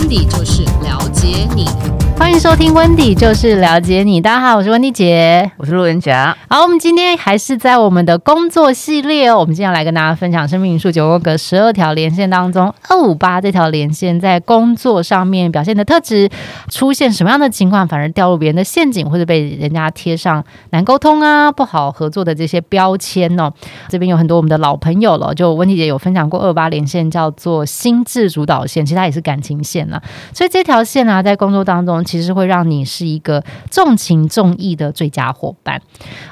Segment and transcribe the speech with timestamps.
[0.00, 2.09] 温迪就是了解你。
[2.20, 4.20] 欢迎收听温迪就是了解你。
[4.20, 6.36] 大家好，我是温迪姐，我是路人甲。
[6.50, 9.38] 好，我们今天还是在我们的工作系列哦。
[9.38, 16.28] 我们今天要来跟大家分享生命灵数九宫格十二条连线当中，二五八这条连线在工作上面表现的特质，
[16.68, 23.50] 出现什么样的情况，反而掉入别人的陷阱，或者被人家贴上难沟通啊、不好合作的这些标签哦。
[23.88, 29.98] 这边有很多我们的老朋友了，就温迪姐有分享过二八连线叫做心智主导线，其实它也是感情线呐。
[30.34, 32.04] 所以这条线呢、啊，在工作当中。
[32.10, 35.80] 其实会让你是一个重情重义的最佳伙伴。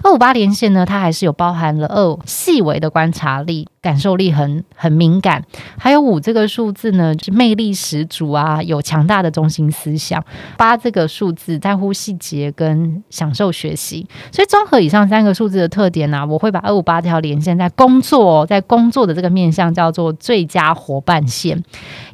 [0.03, 3.69] 二五八连线呢，它还是有包含了二细微的观察力。
[3.89, 5.43] 感受力很很敏感，
[5.79, 10.23] 还有五这个数字呢，就是魅力十足啊，有强大的中心思想。
[10.59, 21.65] 八这个数字在乎细节跟享受学习，所以综合以上三个数字的特点呢、我会把二五八这条连线在工作，在工作的这个面向叫做最佳伙伴线，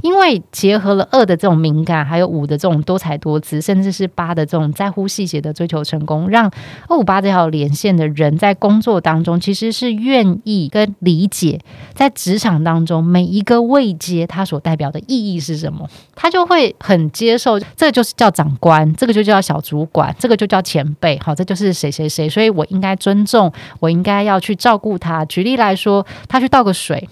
[0.02, 6.48] 因为结合了二的这种敏感，还有五的这种多才多姿，甚至是八的这种在乎细节的追求成功，让
[6.88, 11.58] 二五八这条连线的人在工作当中其实是愿意跟理解。
[11.94, 15.88] 在职场当中，每一个位阶，它所代表的意义是什么？
[16.14, 25.24] 他就会很接受，这就是叫长官，这个就叫小主管，这个就叫前辈，好，这就是谁谁谁，所以我应该尊重，我应该要去照顾他。
[25.24, 27.08] 举例来说，他去倒个水，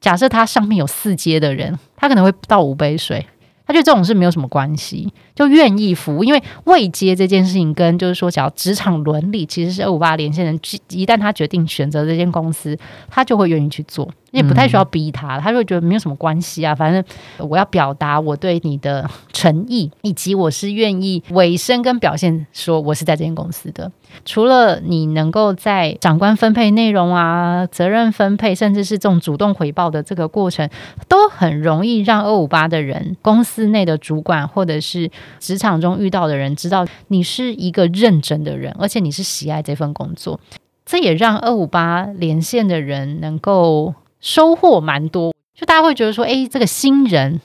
[0.00, 3.26] 假设他上面有四阶的人，他可能会倒五杯水。
[3.66, 10.58] 他觉得这种事没有什么关系，就愿意服务，因为未接这件事情跟就是说，只要职场伦理其实是二五八连线人，
[10.90, 12.78] 一旦他决定选择这间公司，
[13.10, 14.08] 他就会愿意去做。
[14.32, 16.74] 也不太需要逼他，他就会觉得没有什么关系啊。
[16.74, 17.02] 反正
[17.38, 23.90] 我要表达我对你的 诚意，以及我是愿意委身跟表现，说我是在这间公司的。
[24.24, 30.68] 除了你能够在长官分配内容啊、责任分配，甚至是这种主动回报的这个过程，
[31.08, 40.40] 都很容易让二五八的人、公司内的主管或者是职场中遇到的人知道你是一个认真的人，而且你是喜爱这份工作。
[40.84, 43.94] 这也让二五八连线的人能够。
[44.20, 47.40] 收获蛮多，就大家会觉得说，哎，这个新人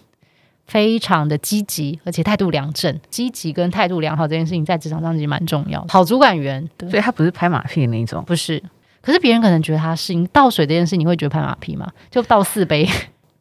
[0.65, 2.99] 非常的积极，而且态度良正。
[3.09, 5.87] 积极跟态度良好这件事情，在职场上其实蛮重要的。
[5.89, 8.61] 好主管员，所以他不是拍马屁的那种，不是。
[9.01, 11.91] 可是别人可能觉得他是，你倒水这件事，你会觉得拍马屁吗？
[12.09, 12.87] 就倒四杯。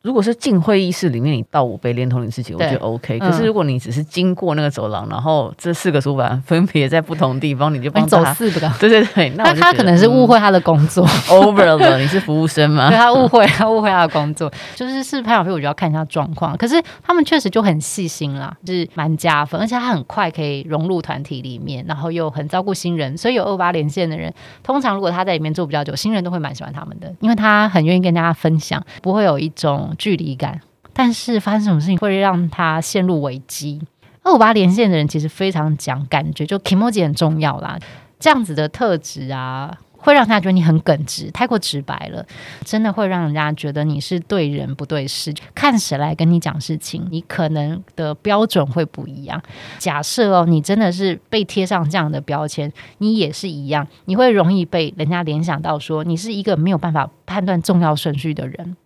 [0.02, 3.18] 如果是进会议室里面，你倒五杯连同你自己，我觉得 OK。
[3.18, 8.60] 可是如果你只是经过那个走廊，然后这四个主管分别在不同地方，你就帮他走四个。
[8.80, 11.98] 对对对，那他可能是误会他的工作 over 了。
[11.98, 12.88] 你是服务生吗？
[12.90, 16.56] 对，他误会，他误会他的工作，就是是拍马屁，我就要看一下状况。
[16.56, 23.14] 可是他们确实就很细心啦，就是蛮加分，而且他很快可以融入团体里面，然后又很照顾新人。
[23.18, 30.60] 所以有二八连线的人，通常如果他在里面做比较久，新人都会蛮喜欢他们的，因为他很愿意跟大家分享，不会有一种距离感。
[30.92, 33.80] 但是发生什么事情会让他陷入危机？
[34.22, 37.78] 二五八连线的人其实非常讲感觉，就 kimoji 很重要啦。
[38.18, 42.26] 这样子的特质啊，会让他觉得你很耿直，太过直白了，
[42.64, 45.32] 真的会让人家觉得你是对人不对事。
[45.54, 49.40] 看谁来跟你讲事情，你可能的标准会不一样。
[49.78, 58.76] 假设哦，你真的是被贴上这样的标签，你也是一样，你会容易被人家联想到说你是一个没有办法判断重要顺序的人。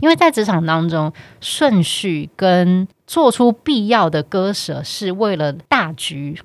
[0.00, 6.40] 因为在职场当中，顺序跟做出必要的割舍是为了大局，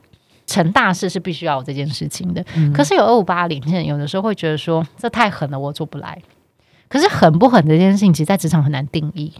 [0.46, 2.46] 成大事是必须要有这件事情的。
[2.56, 6.22] 嗯、可是有二五八零线，有的时候会觉得说这太狠了，我做不来。
[6.88, 9.34] 可是狠不狠这件事情，其实在职场很难定义。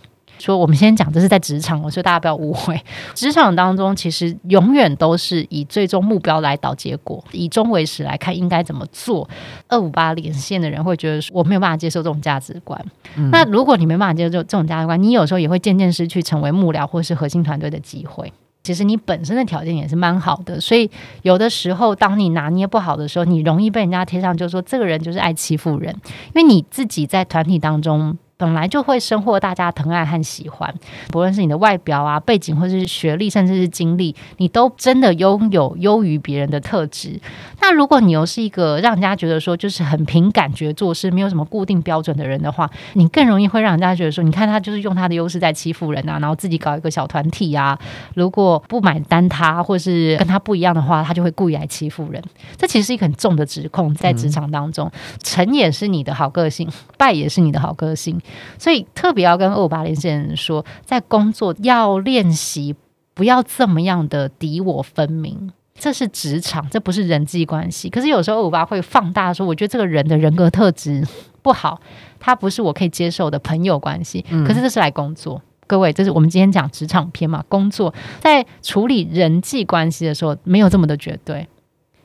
[0.44, 2.78] 说我们先讲，这是在职场， 我说大家不要误会。
[3.14, 9.30] 职场当中，其实永远都是以最终目标来导结果，以终为始来看应该怎么做。
[9.70, 12.78] 二五八连线的人会觉得说我没有办法接受这种价值观。
[13.16, 18.34] 嗯、那如果你没办法接受这种价值观，你有时候也会渐渐失去成为幕僚或是核心团队的机会。
[18.64, 20.90] 其实你本身的条件也是蛮好的，所以
[21.22, 25.94] 有的时候当你拿捏不好的时候，你容易被人家贴上，就是说这个人就是爱欺负人，
[26.34, 28.18] 因为你自己在团体当中。
[28.44, 30.74] 本来就会收获大家疼爱和喜欢，
[31.08, 37.18] 不论是你的外表啊、背景，或者是学历，甚至是经历，你都真的拥有优于别人的特质。
[37.62, 47.80] 那如果你又是一个让人家觉得说就是很凭感觉做事，没有什么固定标准的人的话，你更容易会让人家觉得说，你看他就是用他的优势在欺负人啊，然后自己搞一个小团体啊。
[48.14, 52.22] 如果不买单他，或是跟他不一样的话，他就会故意来欺负人。
[52.58, 54.92] 这其实是一个很重的指控，在职场当中，
[55.24, 58.20] 成也是你的好个性，败也是你的好个性。
[58.58, 62.76] 所以特别要跟二五八连线的人说，在工作要练习
[63.14, 67.90] 不要这么样的敌我分明，这是职场，这不是人际关系。
[67.90, 71.06] 可是有时候二五八会放大说，我觉得这个人的人格特质
[71.42, 71.80] 不好，
[72.20, 74.24] 他不是我可以接受的朋友关系。
[74.48, 75.42] 可是这是来工作。
[75.66, 81.48] 各位，这是我们今天讲职场篇嘛，工作在处理人际关系的时候，没有这么的绝对。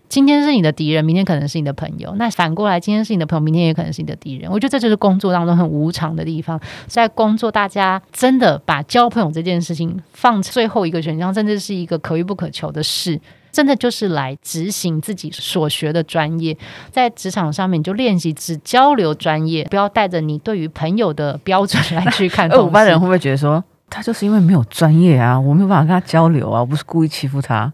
[0.09, 2.15] 今天是你的敌人，明天可能是你的朋友。
[2.17, 4.51] 那反过来，今天是你的朋友，明天也可能是你的敌人。
[4.51, 6.59] 我觉得这就是工作当中很无常的地方。
[6.87, 13.21] 在工作，大家真的把交朋友这件事情放最后一个选项，甚至是一个可遇不可求的事。
[13.51, 16.57] 真的就是来执行自己所学的专业，
[16.91, 22.49] 在职场上面你就练习只交流专业，不要带着你对于朋友的标准来去看。
[22.53, 27.73] 二五八人会不会觉得说，他就是因为没有专业啊，我没有办法跟他交流啊，我不是故意欺负他。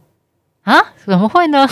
[0.65, 0.77] 啊？
[1.05, 1.67] 怎么会呢？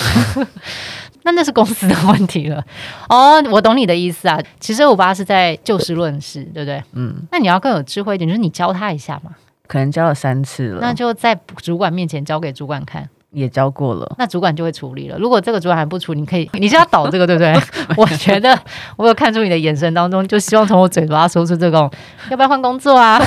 [1.25, 2.65] 那那是公司的问题了。
[3.09, 4.39] 哦，我懂你的意思啊。
[4.59, 6.83] 其实我爸是在就事论事，对不对？
[6.95, 7.15] 嗯。
[7.31, 9.33] 那你要更有智慧一点，就是你教他一下嘛。
[9.69, 13.09] 可能教了三次了，那就在主管面前教给主管看。
[13.31, 15.17] 也教过了，那主管就会处理了。
[15.17, 17.55] 如果这个主管还不处理，你可以，你是要倒这个，对不对？
[17.97, 18.55] 我觉得
[18.97, 21.91] 我有看出你的眼神当中，就希望从我嘴巴说出这种，
[22.29, 23.19] 要不要换工作啊？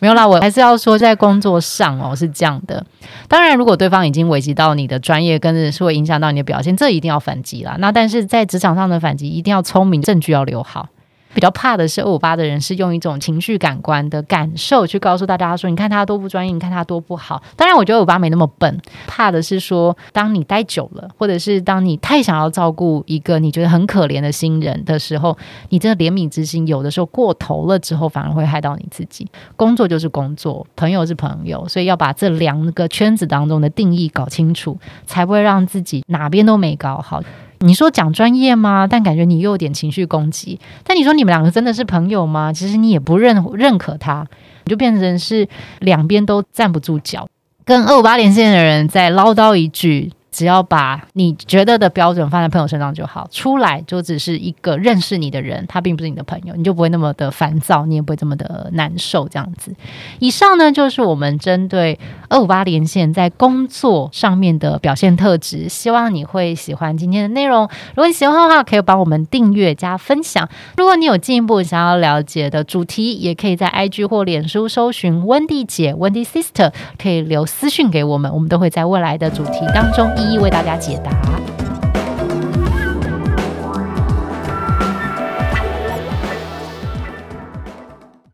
[0.00, 2.84] 没有啦，我还是要说，在工作上哦是这样的。
[3.28, 7.76] 当然，如果对方已经危及到你的专业，跟着是会影响到你的表现，这一定要反击啦。
[7.78, 10.88] 那但是在职场上的反击，一定要聪明，证据要留好。
[11.32, 17.42] 比较怕的是二五八的人是用一种情绪感官的感受去告诉大家说，你看他多不专业，你看他多不好。
[17.56, 18.80] 当然，我觉得二五八没那么笨。
[19.06, 25.36] 怕的是说，当你待久了，或者是当你太想要照顾一个你觉得很可怜的新人的时候，
[25.68, 29.26] 你这个怜悯之心有的时候过头了之后，反而会害到你自己。
[29.56, 37.22] 工作就是工作，朋友是朋友，所以要把这两个圈子当中的定义搞清楚，才不会让自己哪边都没搞好。
[37.60, 38.86] 你说讲专业吗？
[38.86, 40.58] 但感觉你又有点情绪攻击。
[40.82, 42.52] 但你说你们两个真的是朋友吗？
[42.52, 44.26] 其实你也不认认可他，
[44.64, 45.46] 你就变成是
[45.80, 47.28] 两边都站不住脚。
[47.64, 50.10] 跟二五八连线的人在唠叨一句。
[50.30, 59.28] 只要把你觉得的标准放在朋友身上就好，出来就只是一个认识你的人，他并不是你的朋友，你就不会那么的烦躁，你也不会这么的难受。
[59.28, 59.74] 这样子，
[60.18, 61.98] 以上呢就是我们针对
[62.28, 67.68] 二五八连线在工作上面的表现特质，希望你会喜欢今天的内容。
[67.90, 70.48] 如果你喜欢的话，可以帮我们订阅加分享。
[70.76, 80.29] 如果你有进一步想要了解的主题，也可以在 IG 或脸书搜寻温蒂姐、温蒂 Sister，可以留私讯给我们，我们都会在未来的主题当中一。
[80.30, 81.39] 一一为大家解答。